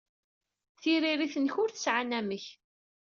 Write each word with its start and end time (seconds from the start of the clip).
Tiririt-nnek 0.81 1.55
ur 1.63 1.69
tesɛi 1.71 1.97
anamek. 2.01 2.45